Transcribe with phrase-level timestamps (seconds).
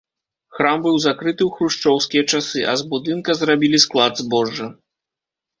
[0.59, 4.67] Храм быў закрыты ў хрушчоўскія часы, а з будынка зрабілі склад збожжа.